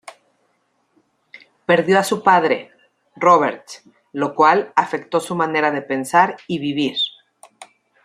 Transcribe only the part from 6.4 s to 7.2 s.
y vivir.